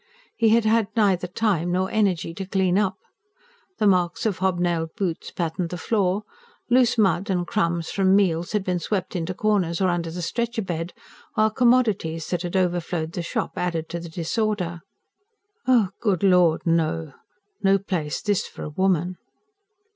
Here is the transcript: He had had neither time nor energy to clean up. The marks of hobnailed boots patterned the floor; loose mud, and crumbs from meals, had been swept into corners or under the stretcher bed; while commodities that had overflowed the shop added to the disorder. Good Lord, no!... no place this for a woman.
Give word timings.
He 0.35 0.49
had 0.49 0.65
had 0.65 0.87
neither 0.95 1.27
time 1.27 1.71
nor 1.73 1.87
energy 1.91 2.33
to 2.33 2.47
clean 2.47 2.75
up. 2.79 2.97
The 3.77 3.85
marks 3.85 4.25
of 4.25 4.39
hobnailed 4.39 4.95
boots 4.97 5.29
patterned 5.29 5.69
the 5.69 5.77
floor; 5.77 6.23
loose 6.71 6.97
mud, 6.97 7.29
and 7.29 7.45
crumbs 7.45 7.91
from 7.91 8.15
meals, 8.15 8.53
had 8.53 8.63
been 8.63 8.79
swept 8.79 9.15
into 9.15 9.35
corners 9.35 9.79
or 9.79 9.89
under 9.89 10.09
the 10.09 10.23
stretcher 10.23 10.63
bed; 10.63 10.93
while 11.35 11.51
commodities 11.51 12.27
that 12.31 12.41
had 12.41 12.55
overflowed 12.55 13.11
the 13.11 13.21
shop 13.21 13.51
added 13.57 13.89
to 13.89 13.99
the 13.99 14.09
disorder. 14.09 14.79
Good 15.99 16.23
Lord, 16.23 16.65
no!... 16.65 17.13
no 17.61 17.77
place 17.77 18.21
this 18.23 18.47
for 18.47 18.63
a 18.63 18.69
woman. 18.69 19.17